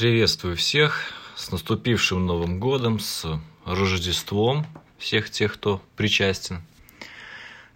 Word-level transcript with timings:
Приветствую 0.00 0.56
всех 0.56 1.12
с 1.36 1.50
наступившим 1.50 2.24
Новым 2.24 2.58
Годом, 2.58 2.98
с 3.00 3.38
Рождеством 3.66 4.66
всех 4.96 5.28
тех, 5.28 5.52
кто 5.52 5.82
причастен. 5.94 6.62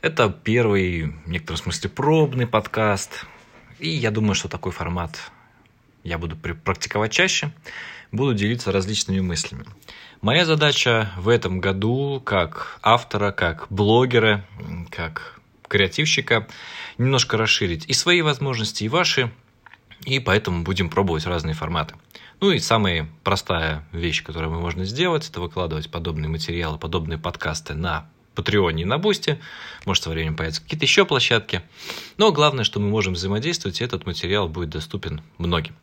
Это 0.00 0.30
первый, 0.30 1.02
в 1.26 1.28
некотором 1.28 1.58
смысле, 1.58 1.90
пробный 1.90 2.46
подкаст. 2.46 3.26
И 3.78 3.90
я 3.90 4.10
думаю, 4.10 4.34
что 4.34 4.48
такой 4.48 4.72
формат 4.72 5.20
я 6.02 6.16
буду 6.16 6.34
практиковать 6.34 7.12
чаще. 7.12 7.52
Буду 8.10 8.32
делиться 8.32 8.72
различными 8.72 9.20
мыслями. 9.20 9.66
Моя 10.22 10.46
задача 10.46 11.12
в 11.18 11.28
этом 11.28 11.60
году, 11.60 12.22
как 12.24 12.78
автора, 12.80 13.32
как 13.32 13.66
блогера, 13.68 14.46
как 14.88 15.38
креативщика, 15.68 16.48
немножко 16.96 17.36
расширить 17.36 17.84
и 17.86 17.92
свои 17.92 18.22
возможности, 18.22 18.84
и 18.84 18.88
ваши, 18.88 19.30
и 20.04 20.18
поэтому 20.18 20.62
будем 20.62 20.90
пробовать 20.90 21.26
разные 21.26 21.54
форматы. 21.54 21.94
Ну 22.40 22.50
и 22.50 22.58
самая 22.58 23.08
простая 23.22 23.86
вещь, 23.92 24.22
которую 24.22 24.52
мы 24.52 24.60
можно 24.60 24.84
сделать, 24.84 25.28
это 25.28 25.40
выкладывать 25.40 25.90
подобные 25.90 26.28
материалы, 26.28 26.78
подобные 26.78 27.18
подкасты 27.18 27.74
на 27.74 28.08
Патреоне 28.34 28.82
и 28.82 28.86
на 28.86 28.98
Бусте. 28.98 29.40
Может, 29.84 30.04
со 30.04 30.10
временем 30.10 30.36
появятся 30.36 30.62
какие-то 30.62 30.84
еще 30.84 31.04
площадки. 31.04 31.62
Но 32.16 32.32
главное, 32.32 32.64
что 32.64 32.80
мы 32.80 32.88
можем 32.88 33.14
взаимодействовать, 33.14 33.80
и 33.80 33.84
этот 33.84 34.06
материал 34.06 34.48
будет 34.48 34.70
доступен 34.70 35.22
многим. 35.38 35.74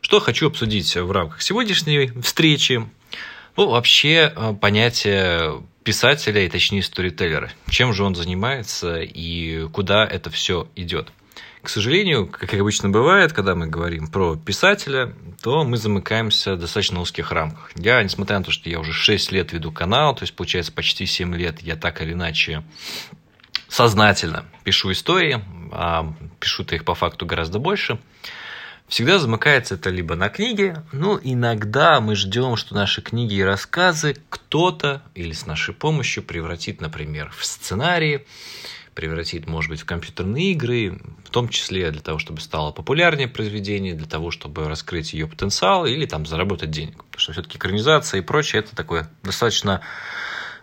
Что 0.00 0.18
хочу 0.18 0.48
обсудить 0.48 0.94
в 0.96 1.10
рамках 1.10 1.42
сегодняшней 1.42 2.08
встречи. 2.20 2.86
Ну, 3.56 3.68
вообще 3.68 4.32
э, 4.34 4.54
понятие 4.60 5.62
писателя 5.84 6.44
и 6.44 6.48
точнее 6.48 6.82
сторителлера. 6.82 7.52
Чем 7.68 7.92
же 7.92 8.02
он 8.02 8.14
занимается 8.14 9.00
и 9.00 9.68
куда 9.68 10.04
это 10.04 10.30
все 10.30 10.68
идет. 10.74 11.12
К 11.62 11.68
сожалению, 11.68 12.26
как 12.26 12.52
обычно 12.54 12.88
бывает, 12.88 13.32
когда 13.32 13.54
мы 13.54 13.68
говорим 13.68 14.08
про 14.08 14.34
писателя, 14.34 15.14
то 15.42 15.62
мы 15.64 15.76
замыкаемся 15.76 16.54
в 16.54 16.58
достаточно 16.58 17.00
узких 17.00 17.30
рамках. 17.30 17.70
Я, 17.76 18.02
несмотря 18.02 18.38
на 18.38 18.44
то, 18.44 18.50
что 18.50 18.68
я 18.68 18.80
уже 18.80 18.92
6 18.92 19.30
лет 19.30 19.52
веду 19.52 19.70
канал, 19.70 20.14
то 20.16 20.24
есть, 20.24 20.34
получается, 20.34 20.72
почти 20.72 21.06
7 21.06 21.34
лет 21.36 21.62
я 21.62 21.76
так 21.76 22.02
или 22.02 22.14
иначе 22.14 22.64
сознательно 23.68 24.44
пишу 24.64 24.90
истории, 24.90 25.44
а 25.70 26.12
пишу-то 26.40 26.74
их 26.74 26.84
по 26.84 26.96
факту 26.96 27.26
гораздо 27.26 27.60
больше, 27.60 28.00
всегда 28.88 29.20
замыкается 29.20 29.76
это 29.76 29.88
либо 29.88 30.16
на 30.16 30.30
книге, 30.30 30.82
ну, 30.90 31.18
иногда 31.22 32.00
мы 32.00 32.16
ждем, 32.16 32.56
что 32.56 32.74
наши 32.74 33.02
книги 33.02 33.34
и 33.34 33.42
рассказы 33.42 34.16
кто-то 34.30 35.02
или 35.14 35.32
с 35.32 35.46
нашей 35.46 35.74
помощью 35.74 36.24
превратит, 36.24 36.80
например, 36.80 37.32
в 37.34 37.46
сценарии, 37.46 38.26
превратит, 38.94 39.46
может 39.46 39.70
быть, 39.70 39.80
в 39.80 39.84
компьютерные 39.84 40.52
игры, 40.52 41.00
в 41.24 41.30
том 41.30 41.48
числе 41.48 41.90
для 41.90 42.00
того, 42.00 42.18
чтобы 42.18 42.40
стало 42.40 42.72
популярнее 42.72 43.28
произведение, 43.28 43.94
для 43.94 44.06
того, 44.06 44.30
чтобы 44.30 44.68
раскрыть 44.68 45.12
ее 45.12 45.26
потенциал 45.26 45.86
или 45.86 46.06
там 46.06 46.26
заработать 46.26 46.70
денег. 46.70 47.04
Потому 47.04 47.20
что 47.20 47.32
все-таки 47.32 47.58
экранизация 47.58 48.18
и 48.18 48.22
прочее 48.22 48.60
это 48.60 48.76
такой 48.76 49.04
достаточно 49.22 49.80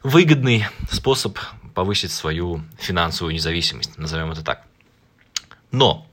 выгодный 0.04 0.66
способ 0.92 1.38
повысить 1.74 2.12
свою 2.12 2.64
финансовую 2.78 3.34
независимость, 3.34 3.98
назовем 3.98 4.32
это 4.32 4.44
так. 4.44 4.64
Но 5.72 6.08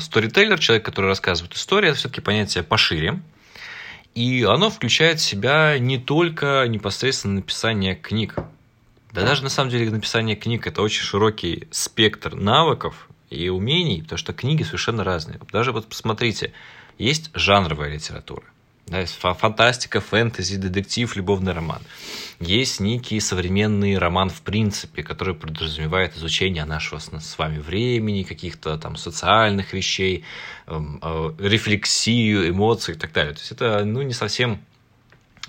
сторителлер, 0.00 0.58
человек, 0.58 0.84
который 0.84 1.06
рассказывает 1.06 1.54
историю, 1.54 1.90
это 1.90 1.98
все-таки 1.98 2.20
понятие 2.20 2.64
пошире. 2.64 3.20
И 4.14 4.42
оно 4.42 4.70
включает 4.70 5.20
в 5.20 5.24
себя 5.24 5.78
не 5.78 5.98
только 5.98 6.64
непосредственно 6.66 7.34
написание 7.34 7.94
книг, 7.94 8.34
да 9.20 9.26
даже 9.26 9.42
на 9.42 9.48
самом 9.48 9.70
деле 9.70 9.90
написание 9.90 10.36
книг 10.36 10.66
это 10.66 10.82
очень 10.82 11.02
широкий 11.02 11.68
спектр 11.70 12.34
навыков 12.34 13.08
и 13.30 13.48
умений, 13.48 14.02
потому 14.02 14.18
что 14.18 14.32
книги 14.32 14.62
совершенно 14.62 15.04
разные. 15.04 15.38
Даже 15.52 15.72
вот 15.72 15.86
посмотрите, 15.86 16.52
есть 16.98 17.30
жанровая 17.34 17.90
литература. 17.90 18.44
Да, 18.88 19.00
есть 19.00 19.14
фантастика, 19.14 20.00
фэнтези, 20.00 20.56
детектив, 20.56 21.14
любовный 21.14 21.52
роман. 21.52 21.82
Есть 22.40 22.80
некий 22.80 23.20
современный 23.20 23.98
роман 23.98 24.30
в 24.30 24.40
принципе, 24.40 25.02
который 25.02 25.34
подразумевает 25.34 26.16
изучение 26.16 26.64
нашего 26.64 26.98
с 26.98 27.38
вами 27.38 27.58
времени, 27.58 28.22
каких-то 28.22 28.78
там 28.78 28.96
социальных 28.96 29.74
вещей, 29.74 30.24
эм, 30.66 31.00
э, 31.02 31.32
рефлексию, 31.38 32.48
эмоций 32.48 32.94
и 32.94 32.98
так 32.98 33.12
далее. 33.12 33.34
То 33.34 33.40
есть 33.40 33.52
это 33.52 33.84
ну, 33.84 34.00
не 34.00 34.14
совсем 34.14 34.64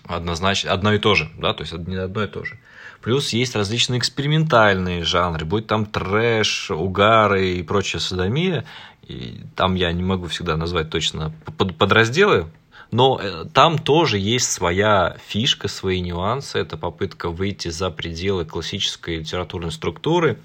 однозначно 0.03 0.73
одно 0.73 0.93
и 0.93 0.99
то 0.99 1.15
же, 1.15 1.31
да, 1.37 1.53
то 1.53 1.63
есть 1.63 1.73
не 1.73 1.95
одно 1.95 2.23
и 2.23 2.27
то 2.27 2.43
же. 2.43 2.59
Плюс 3.01 3.31
есть 3.31 3.55
различные 3.55 3.99
экспериментальные 3.99 5.03
жанры, 5.03 5.45
будь 5.45 5.67
там 5.67 5.85
трэш, 5.85 6.71
угары 6.71 7.53
и 7.53 7.63
прочая 7.63 8.01
садомия. 8.01 8.65
И 9.07 9.41
там 9.55 9.75
я 9.75 9.91
не 9.91 10.03
могу 10.03 10.27
всегда 10.27 10.57
назвать 10.57 10.89
точно 10.89 11.33
подразделы, 11.77 12.47
но 12.91 13.19
э, 13.21 13.45
там 13.53 13.77
тоже 13.77 14.17
есть 14.17 14.51
своя 14.51 15.15
фишка, 15.25 15.67
свои 15.67 16.01
нюансы. 16.01 16.59
Это 16.59 16.77
попытка 16.77 17.29
выйти 17.29 17.69
за 17.69 17.91
пределы 17.91 18.45
классической 18.45 19.17
литературной 19.17 19.71
структуры. 19.71 20.39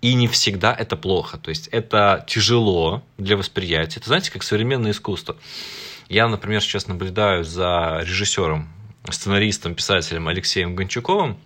И 0.00 0.14
не 0.14 0.28
всегда 0.28 0.74
это 0.74 0.96
плохо. 0.96 1.38
То 1.38 1.50
есть 1.50 1.68
это 1.68 2.24
тяжело 2.26 3.02
для 3.18 3.36
восприятия. 3.36 4.00
Это 4.00 4.08
знаете, 4.08 4.30
как 4.30 4.42
современное 4.42 4.92
искусство. 4.92 5.36
Я, 6.08 6.28
например, 6.28 6.60
сейчас 6.60 6.86
наблюдаю 6.86 7.44
за 7.44 8.00
режиссером, 8.02 8.68
сценаристом, 9.08 9.74
писателем 9.74 10.28
Алексеем 10.28 10.74
Гончуковым. 10.74 11.38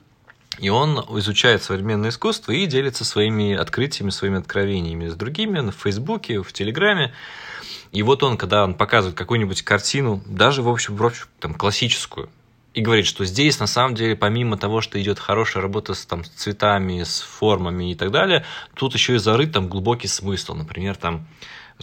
И 0.59 0.71
он 0.71 0.99
изучает 1.19 1.63
современное 1.63 2.11
искусство 2.11 2.53
и 2.53 2.67
делится 2.67 3.05
своими 3.05 3.55
открытиями, 3.55 4.11
своими 4.11 4.39
откровениями 4.39 5.09
с 5.09 5.15
другими 5.15 5.61
на 5.61 5.73
Фейсбуке, 5.73 6.43
в 6.43 6.53
Телеграме. 6.53 7.13
И 7.93 8.03
вот 8.03 8.23
он, 8.23 8.37
когда 8.37 8.65
он 8.65 8.75
показывает 8.75 9.17
какую-нибудь 9.17 9.63
картину, 9.63 10.23
даже, 10.27 10.63
в 10.63 10.69
общем, 10.69 10.97
в 10.97 11.05
общем 11.05 11.27
там, 11.41 11.55
классическую, 11.55 12.29
и 12.75 12.81
говорит, 12.81 13.07
что 13.07 13.25
здесь, 13.25 13.59
на 13.59 13.67
самом 13.67 13.95
деле, 13.95 14.15
помимо 14.15 14.57
того, 14.57 14.81
что 14.81 15.01
идет 15.01 15.19
хорошая 15.19 15.63
работа 15.63 15.95
с, 15.95 16.05
там, 16.05 16.25
с 16.25 16.29
цветами, 16.29 17.03
с 17.03 17.21
формами 17.21 17.93
и 17.93 17.95
так 17.95 18.11
далее, 18.11 18.45
тут 18.75 18.95
еще 18.95 19.15
и 19.15 19.19
зарыт 19.19 19.53
там 19.53 19.69
глубокий 19.69 20.07
смысл. 20.07 20.55
Например, 20.55 20.95
там 20.97 21.27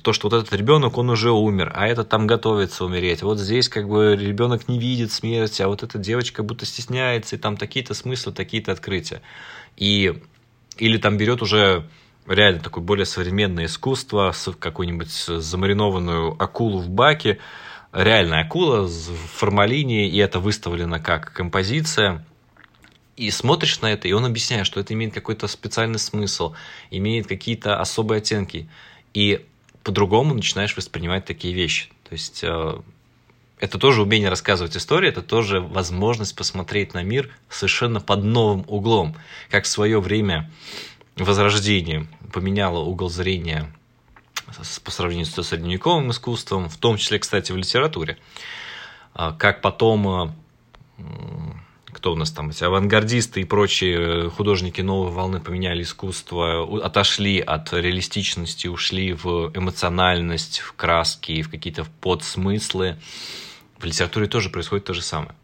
то, 0.01 0.13
что 0.13 0.29
вот 0.29 0.37
этот 0.37 0.53
ребенок, 0.53 0.97
он 0.97 1.09
уже 1.09 1.31
умер, 1.31 1.71
а 1.75 1.87
этот 1.87 2.09
там 2.09 2.27
готовится 2.27 2.85
умереть. 2.85 3.23
Вот 3.23 3.39
здесь 3.39 3.69
как 3.69 3.87
бы 3.87 4.15
ребенок 4.15 4.67
не 4.67 4.77
видит 4.79 5.11
смерти, 5.11 5.61
а 5.61 5.67
вот 5.67 5.83
эта 5.83 5.97
девочка 5.97 6.43
будто 6.43 6.65
стесняется, 6.65 7.35
и 7.35 7.39
там 7.39 7.57
такие-то 7.57 7.93
смыслы, 7.93 8.33
такие-то 8.33 8.71
открытия. 8.71 9.21
И, 9.77 10.21
или 10.77 10.97
там 10.97 11.17
берет 11.17 11.41
уже 11.41 11.87
реально 12.27 12.59
такое 12.61 12.83
более 12.83 13.05
современное 13.05 13.65
искусство, 13.65 14.33
какую-нибудь 14.59 15.11
замаринованную 15.11 16.35
акулу 16.41 16.79
в 16.79 16.89
баке, 16.89 17.39
реальная 17.93 18.41
акула 18.41 18.81
в 18.81 19.15
формалине, 19.33 20.09
и 20.09 20.17
это 20.17 20.39
выставлено 20.39 20.99
как 20.99 21.31
композиция, 21.31 22.25
и 23.15 23.31
смотришь 23.31 23.79
на 23.79 23.93
это, 23.93 24.07
и 24.09 24.11
он 24.11 24.25
объясняет, 24.25 24.65
что 24.65 24.81
это 24.81 24.93
имеет 24.93 25.13
какой-то 25.13 25.47
специальный 25.47 25.99
смысл, 25.99 26.53
имеет 26.91 27.27
какие-то 27.27 27.79
особые 27.79 28.17
оттенки. 28.17 28.67
И 29.13 29.45
по-другому 29.85 30.33
начинаешь 30.33 30.75
воспринимать 30.75 31.23
такие 31.23 31.53
вещи. 31.53 31.89
То 32.03 32.13
есть 32.13 32.43
э, 32.43 32.81
это 33.59 33.77
тоже 33.79 34.01
умение 34.01 34.27
рассказывать 34.29 34.75
истории, 34.75 35.07
это 35.07 35.21
тоже 35.21 35.61
возможность 35.61 36.35
посмотреть 36.35 36.93
на 36.93 37.03
мир 37.03 37.29
совершенно 37.47 38.01
под 38.01 38.25
новым 38.25 38.65
углом. 38.67 39.15
Как 39.49 39.63
в 39.63 39.67
свое 39.67 40.01
время 40.01 40.51
Возрождение 41.17 42.07
поменяло 42.33 42.79
угол 42.79 43.09
зрения 43.09 43.73
по 44.83 44.91
сравнению 44.91 45.25
с 45.25 45.43
средневековым 45.43 46.11
искусством, 46.11 46.67
в 46.67 46.75
том 46.75 46.97
числе, 46.97 47.19
кстати, 47.19 47.53
в 47.53 47.55
литературе. 47.55 48.17
А 49.13 49.31
как 49.31 49.61
потом 49.61 50.33
э, 50.97 51.03
кто 51.95 52.11
у 52.11 52.15
нас 52.15 52.29
там, 52.29 52.49
эти 52.49 52.61
авангардисты 52.65 53.39
и 53.39 53.45
прочие 53.45 54.29
художники 54.29 54.81
новой 54.81 55.11
волны 55.11 55.39
поменяли 55.39 55.83
искусство, 55.83 56.85
отошли 56.85 57.39
от 57.39 57.71
реалистичности, 57.71 58.67
ушли 58.67 59.13
в 59.13 59.51
эмоциональность, 59.55 60.59
в 60.59 60.73
краски, 60.73 61.41
в 61.41 61.49
какие-то 61.49 61.85
подсмыслы. 62.01 62.97
В 63.77 63.85
литературе 63.85 64.27
тоже 64.27 64.49
происходит 64.49 64.83
то 64.83 64.93
же 64.93 65.01
самое. 65.01 65.35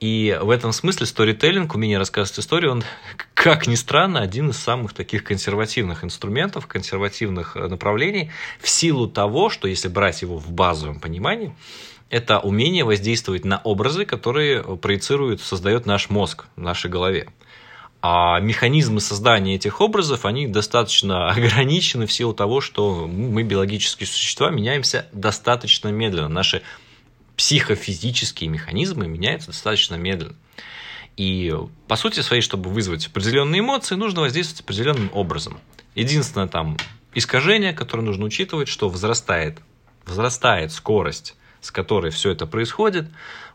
И 0.00 0.36
в 0.40 0.48
этом 0.48 0.72
смысле 0.72 1.04
сторителлинг, 1.04 1.74
умение 1.74 1.98
рассказывать 1.98 2.40
историю, 2.40 2.72
он, 2.72 2.84
как 3.34 3.66
ни 3.66 3.74
странно, 3.74 4.20
один 4.22 4.48
из 4.48 4.56
самых 4.56 4.94
таких 4.94 5.24
консервативных 5.24 6.04
инструментов, 6.04 6.66
консервативных 6.66 7.54
направлений, 7.54 8.30
в 8.60 8.68
силу 8.68 9.08
того, 9.08 9.50
что 9.50 9.68
если 9.68 9.88
брать 9.88 10.22
его 10.22 10.38
в 10.38 10.50
базовом 10.50 11.00
понимании, 11.00 11.54
это 12.12 12.40
умение 12.40 12.84
воздействовать 12.84 13.46
на 13.46 13.62
образы, 13.64 14.04
которые 14.04 14.62
проецирует, 14.76 15.40
создает 15.40 15.86
наш 15.86 16.10
мозг 16.10 16.44
в 16.56 16.60
нашей 16.60 16.90
голове. 16.90 17.28
А 18.02 18.38
механизмы 18.38 19.00
создания 19.00 19.54
этих 19.54 19.80
образов, 19.80 20.26
они 20.26 20.46
достаточно 20.46 21.30
ограничены 21.30 22.06
в 22.06 22.12
силу 22.12 22.34
того, 22.34 22.60
что 22.60 23.06
мы 23.06 23.42
биологические 23.44 24.06
существа 24.06 24.50
меняемся 24.50 25.06
достаточно 25.12 25.88
медленно. 25.88 26.28
Наши 26.28 26.62
психофизические 27.38 28.50
механизмы 28.50 29.08
меняются 29.08 29.48
достаточно 29.48 29.94
медленно. 29.94 30.36
И 31.16 31.54
по 31.88 31.96
сути 31.96 32.20
своей, 32.20 32.42
чтобы 32.42 32.68
вызвать 32.68 33.06
определенные 33.06 33.60
эмоции, 33.60 33.94
нужно 33.94 34.20
воздействовать 34.20 34.60
определенным 34.60 35.10
образом. 35.14 35.58
Единственное 35.94 36.46
там 36.46 36.76
искажение, 37.14 37.72
которое 37.72 38.02
нужно 38.02 38.26
учитывать, 38.26 38.68
что 38.68 38.90
возрастает, 38.90 39.60
возрастает 40.04 40.72
скорость 40.72 41.36
с 41.62 41.70
которой 41.70 42.10
все 42.10 42.32
это 42.32 42.46
происходит, 42.46 43.06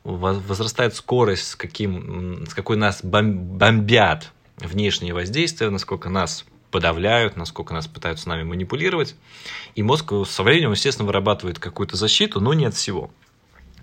возрастает 0.03 0.95
скорость, 0.95 1.51
с, 1.51 1.55
каким, 1.55 2.45
с 2.47 2.53
какой 2.53 2.77
нас 2.77 3.01
бомбят 3.03 4.31
внешние 4.57 5.13
воздействия, 5.13 5.69
насколько 5.69 6.09
нас 6.09 6.45
подавляют, 6.71 7.35
насколько 7.35 7.73
нас 7.73 7.87
пытаются 7.87 8.27
нами 8.29 8.43
манипулировать. 8.43 9.15
И 9.75 9.83
мозг 9.83 10.11
со 10.25 10.43
временем, 10.43 10.71
естественно, 10.71 11.05
вырабатывает 11.05 11.59
какую-то 11.59 11.95
защиту, 11.97 12.41
но 12.41 12.53
не 12.53 12.65
от 12.65 12.73
всего. 12.73 13.11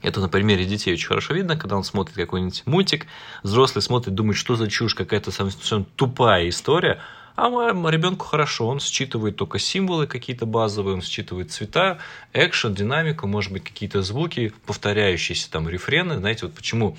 Это 0.02 0.20
на 0.20 0.28
примере 0.28 0.66
детей 0.66 0.92
очень 0.92 1.08
хорошо 1.08 1.32
видно, 1.32 1.56
когда 1.56 1.76
он 1.76 1.84
смотрит 1.84 2.16
какой-нибудь 2.16 2.62
мультик, 2.66 3.06
взрослый 3.42 3.80
смотрит, 3.82 4.14
думает, 4.14 4.36
что 4.36 4.54
за 4.54 4.68
чушь, 4.68 4.94
какая-то 4.94 5.30
совершенно 5.30 5.84
тупая 5.96 6.48
история, 6.48 7.00
а 7.36 7.90
ребенку 7.90 8.26
хорошо, 8.26 8.68
он 8.68 8.80
считывает 8.80 9.36
только 9.36 9.58
символы 9.58 10.06
какие-то 10.06 10.46
базовые, 10.46 10.94
он 10.94 11.02
считывает 11.02 11.50
цвета, 11.50 11.98
экшен, 12.32 12.74
динамику, 12.74 13.26
может 13.26 13.52
быть, 13.52 13.64
какие-то 13.64 14.02
звуки, 14.02 14.52
повторяющиеся 14.66 15.50
там 15.50 15.68
рефрены. 15.68 16.18
Знаете, 16.18 16.46
вот 16.46 16.54
почему 16.54 16.96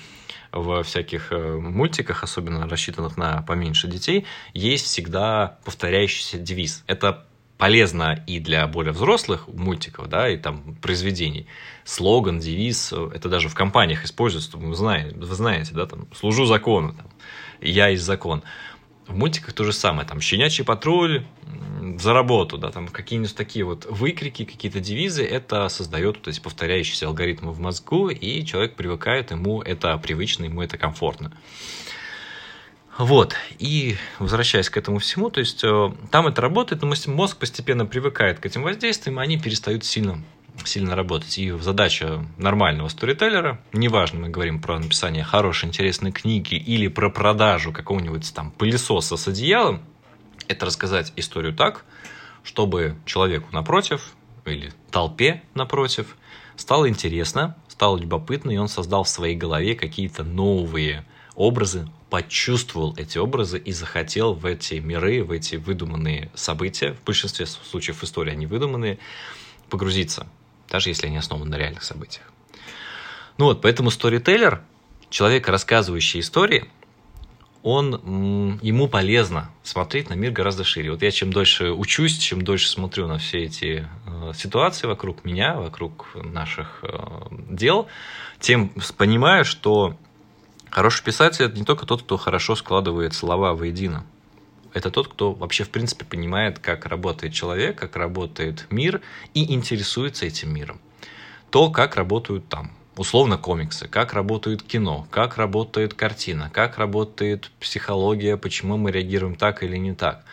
в 0.52 0.82
всяких 0.82 1.32
э, 1.32 1.56
мультиках, 1.58 2.22
особенно 2.22 2.68
рассчитанных 2.68 3.16
на 3.16 3.42
поменьше 3.42 3.88
детей, 3.88 4.26
есть 4.54 4.86
всегда 4.86 5.58
повторяющийся 5.64 6.38
девиз. 6.38 6.84
Это 6.86 7.24
полезно 7.58 8.22
и 8.26 8.38
для 8.38 8.66
более 8.66 8.92
взрослых 8.92 9.48
мультиков, 9.48 10.08
да, 10.08 10.28
и 10.28 10.36
там 10.36 10.76
произведений. 10.76 11.46
Слоган, 11.84 12.38
девиз, 12.38 12.92
э, 12.92 13.10
это 13.14 13.28
даже 13.28 13.48
в 13.48 13.54
компаниях 13.54 14.04
используется, 14.04 14.56
вы 14.56 14.74
знаете, 14.74 15.16
вы 15.16 15.34
знаете 15.34 15.72
да, 15.72 15.86
там, 15.86 16.08
служу 16.14 16.44
закону, 16.44 16.94
там, 16.94 17.06
я 17.60 17.90
из 17.90 18.02
закон. 18.02 18.42
В 19.06 19.16
мультиках 19.16 19.52
то 19.52 19.64
же 19.64 19.72
самое, 19.72 20.06
там, 20.06 20.20
щенячий 20.20 20.64
патруль, 20.64 21.24
за 21.98 22.12
работу, 22.12 22.58
да, 22.58 22.70
там 22.70 22.88
какие-нибудь 22.88 23.34
такие 23.34 23.64
вот 23.64 23.86
выкрики, 23.86 24.44
какие-то 24.44 24.80
девизы, 24.80 25.24
это 25.24 25.68
создает 25.68 26.16
вот 26.16 26.28
эти 26.28 26.40
повторяющиеся 26.40 27.06
алгоритмы 27.06 27.52
в 27.52 27.60
мозгу, 27.60 28.08
и 28.08 28.44
человек 28.44 28.74
привыкает, 28.74 29.30
ему 29.30 29.62
это 29.62 29.96
привычно, 29.98 30.44
ему 30.44 30.62
это 30.62 30.78
комфортно. 30.78 31.32
Вот, 32.98 33.34
и 33.58 33.96
возвращаясь 34.18 34.70
к 34.70 34.76
этому 34.78 34.98
всему, 35.00 35.28
то 35.28 35.40
есть 35.40 35.62
э, 35.62 35.92
там 36.10 36.26
это 36.28 36.40
работает, 36.40 36.82
но 36.82 36.94
мозг 37.12 37.36
постепенно 37.36 37.84
привыкает 37.84 38.40
к 38.40 38.46
этим 38.46 38.62
воздействиям, 38.62 39.20
и 39.20 39.22
они 39.22 39.38
перестают 39.38 39.84
сильно 39.84 40.22
сильно 40.66 40.94
работать. 40.96 41.38
И 41.38 41.50
задача 41.52 42.24
нормального 42.38 42.88
сторителлера, 42.88 43.60
неважно, 43.72 44.20
мы 44.20 44.28
говорим 44.28 44.60
про 44.60 44.78
написание 44.78 45.24
хорошей, 45.24 45.68
интересной 45.68 46.12
книги 46.12 46.54
или 46.54 46.88
про 46.88 47.10
продажу 47.10 47.72
какого-нибудь 47.72 48.32
там 48.34 48.50
пылесоса 48.50 49.16
с 49.16 49.28
одеялом, 49.28 49.82
это 50.48 50.66
рассказать 50.66 51.12
историю 51.16 51.54
так, 51.54 51.84
чтобы 52.44 52.96
человеку 53.04 53.48
напротив 53.52 54.12
или 54.44 54.72
толпе 54.90 55.42
напротив 55.54 56.16
стало 56.56 56.88
интересно, 56.88 57.56
стало 57.68 57.96
любопытно, 57.96 58.50
и 58.50 58.56
он 58.56 58.68
создал 58.68 59.04
в 59.04 59.08
своей 59.08 59.36
голове 59.36 59.74
какие-то 59.74 60.24
новые 60.24 61.04
образы, 61.34 61.88
почувствовал 62.08 62.94
эти 62.96 63.18
образы 63.18 63.58
и 63.58 63.72
захотел 63.72 64.34
в 64.34 64.46
эти 64.46 64.74
миры, 64.74 65.22
в 65.22 65.32
эти 65.32 65.56
выдуманные 65.56 66.30
события, 66.34 66.94
в 66.94 67.04
большинстве 67.04 67.46
случаев 67.46 68.02
истории 68.02 68.32
они 68.32 68.46
выдуманные, 68.46 68.98
погрузиться, 69.68 70.26
даже 70.70 70.90
если 70.90 71.06
они 71.06 71.16
основаны 71.16 71.50
на 71.50 71.56
реальных 71.56 71.82
событиях. 71.82 72.24
Ну 73.38 73.46
вот, 73.46 73.60
поэтому 73.60 73.90
сторителлер, 73.90 74.62
человек, 75.10 75.48
рассказывающий 75.48 76.20
истории, 76.20 76.70
он, 77.62 78.58
ему 78.62 78.86
полезно 78.86 79.50
смотреть 79.64 80.08
на 80.08 80.14
мир 80.14 80.30
гораздо 80.30 80.62
шире. 80.62 80.92
Вот 80.92 81.02
я 81.02 81.10
чем 81.10 81.32
дольше 81.32 81.72
учусь, 81.72 82.16
чем 82.16 82.42
дольше 82.42 82.68
смотрю 82.68 83.08
на 83.08 83.18
все 83.18 83.42
эти 83.42 83.88
э, 84.06 84.32
ситуации 84.36 84.86
вокруг 84.86 85.24
меня, 85.24 85.56
вокруг 85.56 86.06
наших 86.14 86.78
э, 86.82 86.96
дел, 87.50 87.88
тем 88.40 88.70
понимаю, 88.96 89.44
что 89.44 89.96
Хороший 90.76 91.04
писатель– 91.04 91.44
это 91.46 91.56
не 91.56 91.64
только 91.64 91.86
тот, 91.86 92.02
кто 92.02 92.18
хорошо 92.18 92.54
складывает 92.54 93.14
слова 93.14 93.54
воедино. 93.54 94.04
Это 94.76 94.90
тот, 94.90 95.08
кто 95.08 95.32
вообще, 95.32 95.64
в 95.64 95.70
принципе, 95.70 96.04
понимает, 96.04 96.58
как 96.58 96.84
работает 96.84 97.32
человек, 97.32 97.78
как 97.78 97.96
работает 97.96 98.66
мир 98.68 99.00
и 99.32 99.54
интересуется 99.54 100.26
этим 100.26 100.52
миром. 100.52 100.82
То, 101.48 101.70
как 101.70 101.96
работают 101.96 102.50
там, 102.50 102.70
условно, 102.94 103.38
комиксы, 103.38 103.88
как 103.88 104.12
работает 104.12 104.62
кино, 104.62 105.08
как 105.10 105.38
работает 105.38 105.94
картина, 105.94 106.50
как 106.52 106.76
работает 106.76 107.50
психология, 107.58 108.36
почему 108.36 108.76
мы 108.76 108.90
реагируем 108.90 109.34
так 109.34 109.62
или 109.62 109.78
не 109.78 109.94
так, 109.94 110.26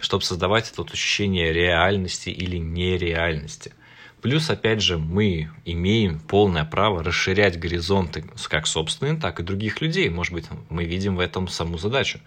чтобы 0.00 0.24
создавать 0.24 0.72
это 0.72 0.82
вот 0.82 0.90
ощущение 0.90 1.52
реальности 1.52 2.30
или 2.30 2.56
нереальности. 2.56 3.74
Плюс, 4.20 4.50
опять 4.50 4.82
же, 4.82 4.98
мы 4.98 5.50
имеем 5.64 6.18
полное 6.18 6.64
право 6.64 7.04
расширять 7.04 7.58
горизонты 7.58 8.24
как 8.48 8.66
собственные, 8.66 9.20
так 9.20 9.38
и 9.38 9.44
других 9.44 9.80
людей. 9.80 10.08
Может 10.08 10.32
быть, 10.32 10.46
мы 10.68 10.84
видим 10.84 11.16
в 11.16 11.20
этом 11.20 11.46
саму 11.48 11.78
задачу. 11.78 12.20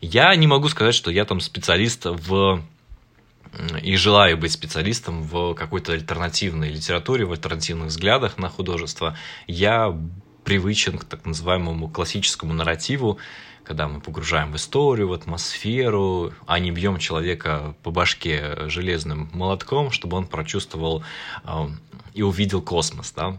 Я 0.00 0.34
не 0.36 0.46
могу 0.46 0.68
сказать, 0.68 0.94
что 0.94 1.10
я 1.10 1.24
там 1.24 1.40
специалист 1.40 2.04
в 2.04 2.62
и 3.82 3.96
желаю 3.96 4.38
быть 4.38 4.52
специалистом 4.52 5.22
в 5.24 5.54
какой-то 5.54 5.92
альтернативной 5.92 6.70
литературе, 6.70 7.26
в 7.26 7.32
альтернативных 7.32 7.88
взглядах 7.88 8.38
на 8.38 8.48
художество. 8.48 9.16
Я 9.46 9.94
привычен 10.44 10.98
к 10.98 11.04
так 11.04 11.24
называемому 11.24 11.88
классическому 11.88 12.52
нарративу, 12.52 13.18
когда 13.64 13.88
мы 13.88 14.00
погружаем 14.00 14.52
в 14.52 14.56
историю, 14.56 15.08
в 15.08 15.12
атмосферу, 15.12 16.32
а 16.46 16.58
не 16.58 16.70
бьем 16.70 16.98
человека 16.98 17.74
по 17.82 17.90
башке 17.90 18.68
железным 18.68 19.30
молотком, 19.32 19.90
чтобы 19.90 20.16
он 20.16 20.26
прочувствовал 20.26 21.04
э, 21.44 21.68
и 22.14 22.22
увидел 22.22 22.60
космос, 22.60 23.12
да? 23.12 23.38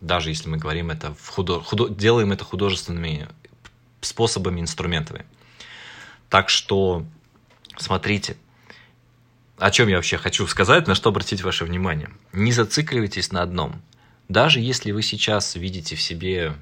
даже 0.00 0.30
если 0.30 0.48
мы 0.48 0.56
говорим 0.56 0.90
это 0.90 1.14
в 1.14 1.28
худо... 1.28 1.60
Худо... 1.60 1.88
делаем 1.88 2.32
это 2.32 2.44
художественными 2.44 3.28
способами, 4.00 4.60
инструментами. 4.60 5.26
Так 6.28 6.48
что 6.48 7.04
смотрите, 7.76 8.36
о 9.58 9.70
чем 9.70 9.88
я 9.88 9.96
вообще 9.96 10.16
хочу 10.16 10.46
сказать, 10.46 10.86
на 10.86 10.94
что 10.94 11.10
обратить 11.10 11.42
ваше 11.42 11.64
внимание. 11.64 12.10
Не 12.32 12.52
зацикливайтесь 12.52 13.30
на 13.30 13.42
одном. 13.42 13.82
Даже 14.30 14.60
если 14.60 14.92
вы 14.92 15.02
сейчас 15.02 15.56
видите 15.56 15.96
в 15.96 16.00
себе 16.00 16.54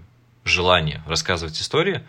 желание 0.43 1.03
рассказывать 1.06 1.61
истории, 1.61 2.03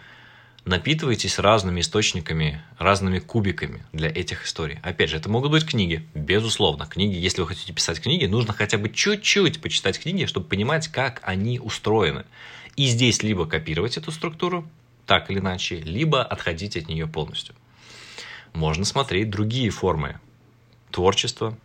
напитывайтесь 0.64 1.38
разными 1.38 1.82
источниками, 1.82 2.62
разными 2.78 3.20
кубиками 3.20 3.84
для 3.92 4.08
этих 4.08 4.46
историй. 4.46 4.80
Опять 4.84 5.10
же, 5.10 5.18
это 5.18 5.30
могут 5.30 5.52
быть 5.52 5.66
книги, 5.66 6.08
безусловно. 6.16 6.86
Книги, 6.86 7.18
если 7.18 7.42
вы 7.42 7.48
хотите 7.48 7.74
писать 7.74 8.00
книги, 8.00 8.26
нужно 8.26 8.54
хотя 8.54 8.78
бы 8.78 8.88
чуть-чуть 8.88 9.60
почитать 9.60 10.00
книги, 10.00 10.28
чтобы 10.28 10.48
понимать, 10.48 10.88
как 10.88 11.20
они 11.26 11.60
устроены. 11.60 12.24
И 12.78 12.88
здесь 12.88 13.22
либо 13.22 13.46
копировать 13.46 13.98
эту 13.98 14.14
структуру, 14.14 14.66
так 15.06 15.30
или 15.30 15.40
иначе, 15.40 15.82
либо 15.82 16.24
отходить 16.24 16.78
от 16.78 16.88
нее 16.88 17.06
полностью. 17.06 17.54
Можно 18.54 18.86
смотреть 18.86 19.30
другие 19.30 19.72
формы 19.72 20.22
творчества, 20.90 21.58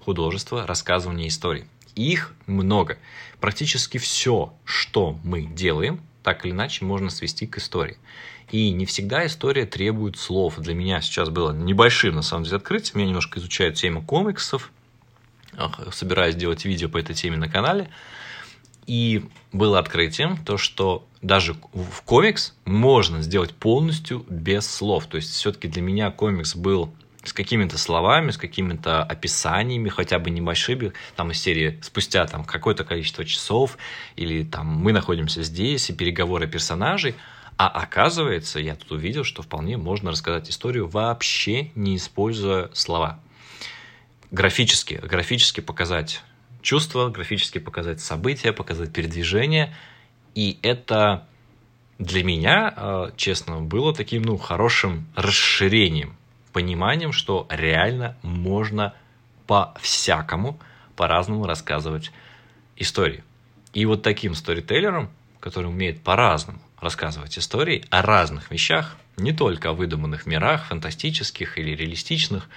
художества, 0.00 0.66
рассказывания 0.66 1.28
историй. 1.28 1.66
Их 1.94 2.34
много. 2.46 2.98
Практически 3.40 3.98
все, 3.98 4.52
что 4.64 5.18
мы 5.22 5.42
делаем, 5.42 6.00
так 6.22 6.44
или 6.44 6.52
иначе 6.52 6.84
можно 6.84 7.10
свести 7.10 7.46
к 7.46 7.58
истории. 7.58 7.98
И 8.50 8.70
не 8.70 8.86
всегда 8.86 9.26
история 9.26 9.66
требует 9.66 10.16
слов. 10.16 10.58
Для 10.58 10.74
меня 10.74 11.00
сейчас 11.00 11.28
было 11.28 11.52
небольшим, 11.52 12.14
на 12.14 12.22
самом 12.22 12.44
деле, 12.44 12.56
открытием. 12.56 13.00
Я 13.00 13.06
немножко 13.06 13.38
изучаю 13.38 13.72
тему 13.72 14.02
комиксов, 14.02 14.70
собираюсь 15.92 16.34
делать 16.34 16.64
видео 16.64 16.88
по 16.88 16.98
этой 16.98 17.14
теме 17.14 17.36
на 17.36 17.48
канале. 17.48 17.90
И 18.86 19.24
было 19.52 19.78
открытием 19.78 20.36
то, 20.44 20.58
что 20.58 21.06
даже 21.22 21.54
в 21.72 22.02
комикс 22.04 22.54
можно 22.66 23.22
сделать 23.22 23.54
полностью 23.54 24.26
без 24.28 24.66
слов. 24.66 25.06
То 25.06 25.16
есть 25.16 25.32
все-таки 25.32 25.68
для 25.68 25.80
меня 25.80 26.10
комикс 26.10 26.54
был 26.54 26.94
с 27.24 27.32
какими-то 27.32 27.78
словами, 27.78 28.30
с 28.30 28.36
какими-то 28.36 29.02
описаниями, 29.02 29.88
хотя 29.88 30.18
бы 30.18 30.30
небольшими, 30.30 30.92
там 31.16 31.30
из 31.30 31.40
серии 31.40 31.80
спустя 31.82 32.26
там 32.26 32.44
какое-то 32.44 32.84
количество 32.84 33.24
часов, 33.24 33.78
или 34.16 34.44
там 34.44 34.66
мы 34.66 34.92
находимся 34.92 35.42
здесь, 35.42 35.90
и 35.90 35.92
переговоры 35.94 36.46
персонажей, 36.46 37.14
а 37.56 37.68
оказывается, 37.68 38.58
я 38.58 38.74
тут 38.74 38.92
увидел, 38.92 39.24
что 39.24 39.42
вполне 39.42 39.76
можно 39.76 40.10
рассказать 40.10 40.50
историю 40.50 40.88
вообще 40.88 41.70
не 41.74 41.96
используя 41.96 42.70
слова. 42.72 43.20
Графически, 44.30 44.94
графически 44.94 45.60
показать 45.60 46.22
чувства, 46.62 47.10
графически 47.10 47.58
показать 47.58 48.00
события, 48.00 48.52
показать 48.52 48.92
передвижение. 48.92 49.72
И 50.34 50.58
это 50.62 51.28
для 52.00 52.24
меня, 52.24 52.74
э, 52.76 53.10
честно, 53.16 53.60
было 53.60 53.94
таким 53.94 54.22
ну, 54.22 54.36
хорошим 54.36 55.06
расширением, 55.14 56.16
пониманием, 56.54 57.12
что 57.12 57.46
реально 57.50 58.16
можно 58.22 58.94
по-всякому, 59.46 60.58
по-разному 60.96 61.46
рассказывать 61.46 62.12
истории. 62.76 63.22
И 63.74 63.84
вот 63.84 64.02
таким 64.02 64.34
сторителлером, 64.34 65.10
который 65.40 65.66
умеет 65.66 66.00
по-разному 66.02 66.60
рассказывать 66.80 67.36
истории 67.38 67.84
о 67.90 68.02
разных 68.02 68.50
вещах, 68.50 68.96
не 69.16 69.32
только 69.32 69.70
о 69.70 69.72
выдуманных 69.72 70.26
мирах, 70.26 70.66
фантастических 70.66 71.58
или 71.58 71.74
реалистичных, 71.74 72.48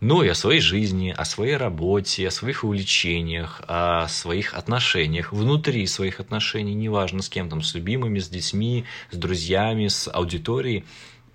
но 0.00 0.22
и 0.22 0.28
о 0.28 0.34
своей 0.34 0.60
жизни, 0.60 1.14
о 1.14 1.24
своей 1.24 1.56
работе, 1.56 2.26
о 2.26 2.30
своих 2.30 2.64
увлечениях, 2.64 3.62
о 3.66 4.08
своих 4.08 4.54
отношениях, 4.54 5.32
внутри 5.32 5.86
своих 5.86 6.20
отношений, 6.20 6.74
неважно 6.74 7.20
с 7.20 7.28
кем 7.28 7.50
там, 7.50 7.62
с 7.62 7.74
любимыми, 7.74 8.18
с 8.18 8.28
детьми, 8.28 8.86
с 9.10 9.16
друзьями, 9.16 9.88
с 9.88 10.08
аудиторией. 10.10 10.84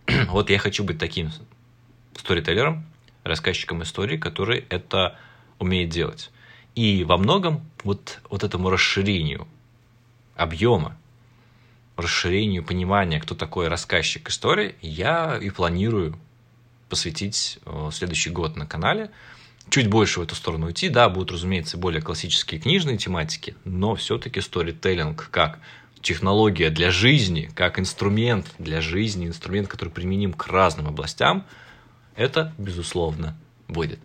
вот 0.30 0.50
я 0.50 0.58
хочу 0.60 0.84
быть 0.84 0.98
таким 0.98 1.32
сторителлером, 2.18 2.86
рассказчиком 3.24 3.84
истории, 3.84 4.18
который 4.18 4.66
это 4.70 5.18
умеет 5.60 5.90
делать. 5.90 6.32
И 6.76 7.04
во 7.04 7.18
многом 7.18 7.70
вот, 7.84 8.20
вот 8.30 8.44
этому 8.44 8.70
расширению 8.70 9.48
объема, 10.36 10.98
расширению 11.96 12.64
понимания, 12.64 13.20
кто 13.20 13.36
такой 13.36 13.68
рассказчик 13.68 14.30
истории, 14.30 14.76
я 14.82 15.38
и 15.42 15.50
планирую 15.50 16.18
посвятить 16.90 17.60
э, 17.66 17.90
следующий 17.92 18.30
год 18.30 18.56
на 18.58 18.66
канале. 18.66 19.12
Чуть 19.70 19.88
больше 19.88 20.20
в 20.20 20.24
эту 20.24 20.36
сторону 20.36 20.68
уйти, 20.68 20.90
да, 20.90 21.10
будут, 21.10 21.32
разумеется, 21.32 21.78
более 21.78 22.02
классические 22.02 22.60
книжные 22.62 22.98
тематики, 22.98 23.56
но 23.64 23.96
все-таки 23.96 24.42
сторителлинг 24.42 25.30
как 25.32 25.60
технология 26.02 26.70
для 26.70 26.92
жизни, 26.92 27.50
как 27.56 27.80
инструмент 27.80 28.54
для 28.60 28.82
жизни, 28.82 29.26
инструмент, 29.26 29.68
который 29.68 29.90
применим 29.90 30.34
к 30.34 30.48
разным 30.48 30.88
областям, 30.88 31.46
это, 32.16 32.54
безусловно, 32.58 33.38
будет. 33.68 34.00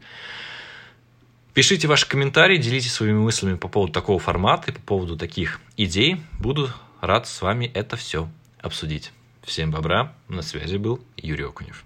Пишите 1.54 1.88
ваши 1.88 2.06
комментарии, 2.06 2.56
делитесь 2.56 2.92
своими 2.92 3.18
мыслями 3.18 3.56
по 3.56 3.68
поводу 3.68 3.92
такого 3.92 4.18
формата 4.18 4.70
и 4.70 4.74
по 4.74 4.80
поводу 4.80 5.16
таких 5.16 5.60
идей. 5.76 6.22
Буду 6.38 6.70
рад 7.00 7.26
с 7.26 7.42
вами 7.42 7.70
это 7.74 7.96
все 7.96 8.28
обсудить. 8.60 9.12
Всем 9.42 9.70
бобра. 9.70 10.14
На 10.28 10.42
связи 10.42 10.76
был 10.76 11.00
Юрий 11.16 11.44
Окунев. 11.44 11.84